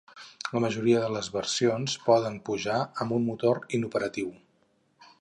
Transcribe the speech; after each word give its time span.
La 0.53 0.61
majoria 0.63 1.01
de 1.03 1.09
les 1.15 1.29
versions 1.35 1.95
poden 2.07 2.41
pujar 2.49 2.81
amb 3.05 3.17
un 3.19 3.31
motor 3.31 3.63
inoperatiu. 3.81 4.37